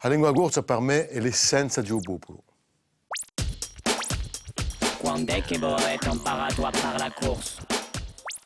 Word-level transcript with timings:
La 0.00 0.10
lingua 0.10 0.30
corsa 0.32 0.62
per 0.62 0.78
me 0.80 1.08
è 1.08 1.18
l'essenza 1.20 1.80
di 1.80 1.90
un 1.90 2.00
popolo. 2.02 2.42
Quando 4.98 5.32
è 5.32 5.40
che 5.40 5.58
voi 5.58 5.72
avete 5.72 6.10
imparato 6.10 6.66
a 6.66 6.70
parlare 6.70 7.14
corso? 7.18 7.64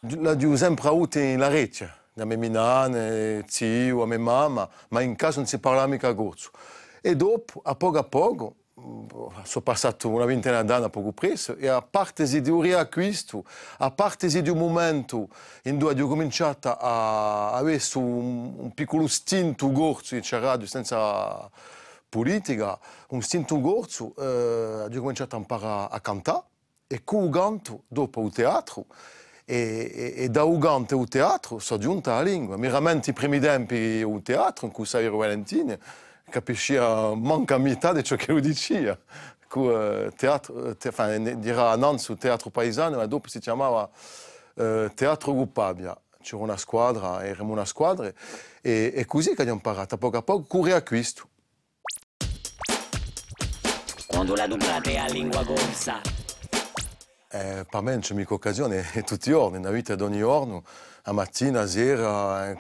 L'ho 0.01 0.57
sempre 0.57 0.89
avuto 0.89 1.19
in 1.19 1.41
la 1.41 1.49
rete, 1.49 1.93
da 2.15 2.25
mia 2.25 2.49
nane, 2.49 3.45
zio, 3.49 4.03
a 4.03 4.07
mia 4.07 4.19
mamma, 4.21 4.69
ma 4.91 5.01
in 5.01 5.17
casa 5.17 5.39
non 5.39 5.47
si 5.47 5.59
parlava 5.59 5.89
mica 5.89 6.15
corso. 6.15 6.53
E 7.01 7.17
dopo, 7.17 7.61
a 7.65 7.75
poco 7.75 7.99
a 7.99 8.05
poco, 8.05 8.55
sono 9.45 9.65
passato 9.65 10.09
una 10.09 10.25
ventina 10.25 10.63
d'anni 10.63 10.91
poco 10.91 11.13
presto 11.13 11.57
e 11.57 11.69
a 11.69 11.83
parte 11.83 12.25
di 12.41 12.51
un 12.51 12.61
riacquisto, 12.61 13.45
a 13.79 13.91
parte 13.91 14.29
di 14.29 14.49
un 14.49 14.59
momento 14.59 15.29
in 15.65 15.79
cui 15.79 16.01
ho 16.01 16.09
cominciato 16.09 16.77
a 16.77 17.53
avere 17.53 17.83
un, 17.95 18.55
un 18.59 18.73
piccolo 18.75 19.07
stinto 19.07 19.71
corso 19.71 20.15
in 20.15 20.23
radio 20.31 20.67
senza 20.67 21.51
politica, 22.09 22.79
un 23.09 23.23
stinto 23.23 23.61
corso, 23.61 24.15
eh, 24.19 24.85
ho 24.97 25.01
cominciato 25.01 25.37
a 25.37 25.39
imparare 25.39 25.89
a 25.93 26.01
cantare 26.01 26.43
e 26.87 27.03
con 27.05 27.25
il 27.25 27.31
canto 27.31 27.83
dopo 27.87 28.21
il 28.23 28.33
teatro 28.33 28.87
e, 29.45 29.91
e, 30.17 30.25
e 30.25 30.29
da 30.29 30.45
Uganda 30.45 30.97
al 30.97 31.09
teatro 31.09 31.59
sono 31.59 31.81
giunta 31.81 32.15
la 32.15 32.23
lingua. 32.23 32.57
Mi 32.57 32.69
rammento 32.69 33.11
i 33.11 33.13
primi 33.13 33.39
tempi 33.39 33.75
il 33.75 34.21
teatro 34.23 34.67
in 34.67 34.73
cui 34.73 34.85
sei 34.87 35.09
Valentini, 35.09 35.77
capiscia 36.31 37.15
manca 37.15 37.59
metà 37.59 37.93
di 37.93 38.03
ciò 38.03 38.17
che 38.17 38.33
lui 38.33 38.41
diceva. 38.41 38.99
Uh, 39.53 40.09
teatro, 40.17 40.77
te, 40.77 40.89
enfin, 40.89 41.41
dirà 41.41 41.71
a 41.71 41.77
Nantes 41.77 42.15
teatro 42.19 42.51
paesano, 42.51 43.03
e 43.03 43.09
dopo 43.09 43.29
si 43.29 43.41
chiamava 43.41 43.91
uh, 44.55 44.89
Teatro 44.95 45.33
Guppabia. 45.35 45.95
C'era 46.23 46.43
una 46.43 46.57
squadra, 46.57 47.25
eravamo 47.25 47.53
una 47.53 47.65
squadra, 47.65 48.13
e, 48.61 48.93
e 48.95 49.05
così 49.07 49.35
che 49.35 49.41
abbiamo 49.41 49.59
imparato, 49.59 49.97
a 49.97 49.99
poco 49.99 50.17
a 50.19 50.23
poco, 50.23 50.45
correre 50.47 50.77
a 50.77 50.83
questo. 50.83 51.29
Quando 54.07 54.35
la 54.37 54.47
dublate 54.47 54.99
a 54.99 55.07
lingua 55.07 55.45
corsa? 55.45 56.20
Eh, 57.33 57.65
per 57.71 57.81
me 57.83 57.97
c'è 58.01 58.13
mica 58.15 58.35
occasione, 58.35 58.85
tutti 59.07 59.29
i 59.29 59.33
giorni, 59.33 59.61
vita 59.71 59.95
ogni 60.01 60.19
giorno, 60.19 60.65
a 61.03 61.13
mattina, 61.13 61.61
a 61.61 61.67
sera, 61.67 62.59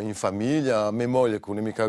in 0.00 0.12
famiglia, 0.12 0.90
mia 0.90 1.08
moglie 1.08 1.40
con 1.40 1.56
un'amica 1.56 1.88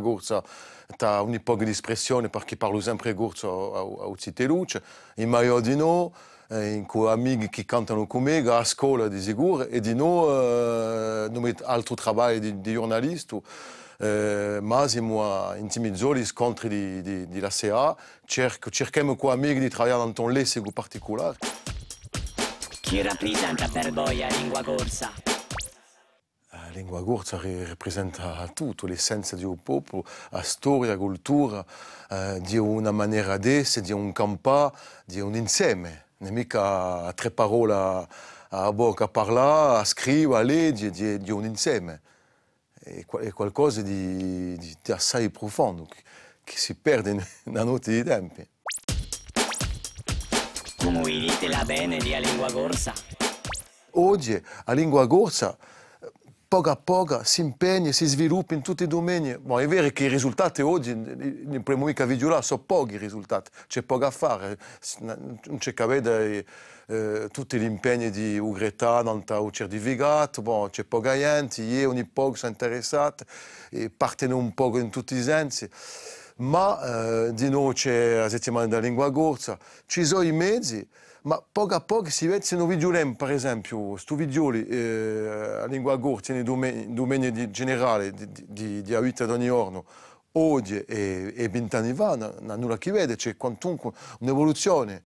un 1.20 1.38
po' 1.44 1.56
di 1.58 1.70
espressione 1.70 2.30
perché 2.30 2.56
parlo 2.56 2.80
sempre 2.80 3.14
corso 3.14 4.00
a, 4.04 4.08
Luce, 4.46 4.82
in 5.16 5.28
Maio 5.28 5.60
di 5.60 5.76
noi, 5.76 6.12
in 6.48 6.86
cui 6.86 7.10
amici 7.10 7.50
che 7.50 7.66
cantano 7.66 8.08
con 8.08 8.24
me, 8.24 8.38
a 8.38 8.64
scuola 8.64 9.10
di 9.10 9.20
sicuro, 9.20 9.66
e 9.66 9.82
di 9.82 9.94
noi, 9.94 11.26
eh, 11.26 11.30
noi 11.30 11.54
altro 11.64 11.96
lavoro 12.06 12.40
di, 12.40 12.62
di 12.62 12.72
giornalista, 12.72 13.38
eh, 13.98 14.60
ma 14.62 14.88
siamo 14.88 15.54
intimizzati 15.58 16.20
gli 16.20 16.26
scontri 16.26 17.02
CA, 17.50 17.94
cerchiamo 18.26 19.18
con 19.18 19.32
amici 19.32 19.60
di 19.60 19.68
in 19.68 20.14
un 20.24 20.32
lessico 20.32 20.72
particolare. 20.72 21.73
Chi 22.94 23.02
rappresenta 23.02 23.67
per 23.69 23.91
voi 23.91 24.19
la 24.19 24.27
lingua 24.27 24.61
corsa? 24.61 25.11
La 26.52 26.69
lingua 26.73 27.03
corsa 27.03 27.41
rappresenta 27.41 28.47
tutto, 28.53 28.86
l'essenza 28.86 29.36
di 29.36 29.44
un 29.44 29.63
popolo, 29.63 30.05
la 30.30 30.44
storia, 30.44 30.91
la 30.91 30.97
cultura, 30.97 31.66
eh, 32.11 32.39
di 32.41 32.58
una 32.58 32.91
maniera 32.91 33.38
d'essere, 33.38 33.83
di 33.83 33.94
un 33.94 34.11
campà, 34.11 34.71
di 35.05 35.19
un 35.19 35.36
insieme. 35.36 36.05
Non 36.17 36.30
è 36.30 36.33
mica 36.33 37.11
tre 37.15 37.32
parole 37.32 38.08
a 38.49 38.71
bocca 38.71 39.05
a 39.05 39.08
parlare, 39.08 39.80
a 39.80 39.86
scrivere, 39.86 40.42
a 40.42 40.43
leggere, 40.43 40.92
di, 40.92 41.17
di 41.17 41.32
un 41.32 41.45
insieme. 41.45 41.99
È, 42.76 43.03
qualcosa 43.05 43.82
di, 43.82 44.55
di, 44.55 44.77
di 44.83 44.92
assai 44.92 45.32
profondo 45.32 45.87
che, 46.43 46.58
si 46.58 46.76
perde 46.76 47.14
nella 47.45 47.64
notte 47.64 47.89
dei 47.89 48.03
tempi. 48.03 48.48
Come 50.83 51.04
dite 51.04 51.48
la 51.48 51.64
bene 51.64 51.98
di 51.98 52.14
lingua 52.20 52.52
corsa? 52.52 52.94
Oggi 53.92 54.42
la 54.66 54.73
lingua 54.73 55.08
corsa 55.08 55.58
poco 56.45 56.70
a 56.70 56.76
poco 56.76 57.23
si 57.23 57.39
impegna, 57.39 57.94
si 57.94 58.05
sviluppa 58.05 58.54
in 58.54 58.61
tutti 58.61 58.83
i 58.83 58.88
domeni. 58.88 59.38
Bon, 59.38 59.61
è 59.61 59.67
vero 59.67 59.88
che 59.92 60.04
i 60.04 60.08
risultati 60.10 60.61
oggi, 60.61 60.94
nel 60.94 61.64
primo 61.64 61.86
mica 61.86 62.04
video 62.05 62.42
sono 62.42 62.61
pochi 62.61 62.95
i 62.95 62.98
risultati, 62.98 63.49
c'è 63.67 63.82
poco 63.82 64.05
a 64.05 64.11
fare, 64.11 64.58
non 64.99 65.58
c'è 65.58 65.73
vedere 65.73 66.45
eh, 66.88 67.30
tutti 67.32 67.58
gli 67.58 67.64
impegni 67.64 68.10
di 68.10 68.38
Ugreta 68.38 69.02
non 69.02 69.23
ha 69.26 69.50
certificato, 69.52 70.42
bon, 70.42 70.70
c'è 70.70 70.83
poca 70.83 71.14
gente, 71.14 71.61
io 71.61 71.89
ogni 71.89 72.04
poco 72.04 72.36
sono 72.36 72.52
interessato, 72.52 73.23
partono 73.95 74.36
un 74.36 74.54
po' 74.54 74.77
in 74.77 74.89
tutti 74.89 75.15
i 75.15 75.23
sensi 75.23 75.70
ma 76.38 77.27
eh, 77.27 77.33
di 77.33 77.49
c'è 77.73 78.17
la 78.17 78.30
settimana 78.30 78.67
della 78.67 78.82
lingua 78.82 79.11
corsa, 79.11 79.58
ci 79.86 80.04
sono 80.04 80.23
i 80.23 80.32
mezzi, 80.32 80.88
ma 81.23 81.42
poco 81.52 81.76
a 81.76 81.80
poco 81.82 82.10
si 82.10 82.27
vede 82.27 82.44
se 82.44 82.55
noi 82.55 82.67
videolem, 82.67 83.14
per 83.14 83.32
esempio, 83.32 83.89
questi 83.89 84.16
videoli, 84.16 84.67
eh, 84.67 85.55
la 85.60 85.66
lingua 85.67 85.98
corsa 85.99 86.33
nei 86.33 86.44
domeni 86.44 87.52
generali 87.52 88.11
di, 88.11 88.27
di, 88.48 88.82
di 88.82 88.98
vita 88.99 89.23
ogni 89.32 89.45
giorno, 89.45 89.86
oggi 90.33 90.80
e, 90.80 91.33
e 91.36 91.49
vent'anni 91.49 91.94
fa, 91.94 92.16
non 92.16 92.60
nulla 92.60 92.77
che 92.77 92.92
vede, 92.92 93.15
c'è 93.15 93.38
quantunque 93.38 93.92
un'evoluzione. 94.20 95.05